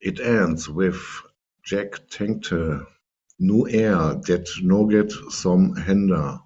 [0.00, 1.00] It ends with
[1.64, 2.86] Jeg tenkte:
[3.38, 6.40] Nu er det noget som hender.